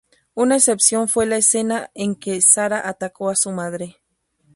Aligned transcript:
Una 0.33 0.55
excepción 0.55 1.07
fue 1.07 1.27
la 1.27 1.37
escena 1.37 1.91
en 1.93 2.15
que 2.15 2.41
Sara 2.41 2.89
atacó 2.89 3.29
a 3.29 3.35
su 3.35 3.51
madre. 3.51 3.99